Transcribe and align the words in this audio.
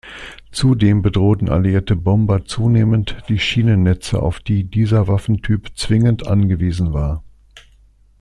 Zudem 0.51 1.03
bedrohten 1.03 1.47
alliierte 1.47 1.95
Bomber 1.95 2.43
zunehmend 2.43 3.17
die 3.29 3.37
Schienennetze, 3.37 4.19
auf 4.19 4.39
die 4.39 4.63
dieser 4.63 5.07
Waffentyp 5.07 5.77
zwingend 5.77 6.25
angewiesen 6.25 6.91
war. 6.91 7.23